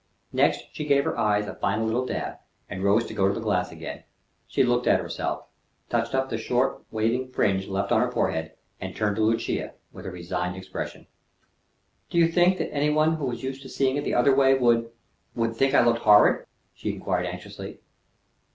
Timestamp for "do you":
12.09-12.27